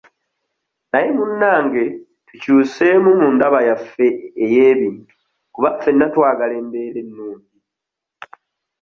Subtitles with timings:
[0.91, 1.83] Naye munnange
[2.27, 4.07] tukyuseemu mu ndaba yaffe
[4.43, 5.13] ey'ebintu
[5.53, 7.55] kuba ffena twagala embeera ennungi.